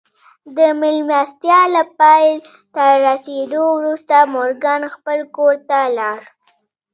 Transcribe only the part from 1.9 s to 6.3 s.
پای ته رسېدو وروسته مورګان خپل کور ته ولاړ.